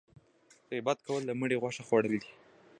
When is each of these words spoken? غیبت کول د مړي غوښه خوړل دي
غیبت 0.69 0.97
کول 1.05 1.21
د 1.25 1.31
مړي 1.39 1.55
غوښه 1.61 1.83
خوړل 1.87 2.13
دي 2.21 2.31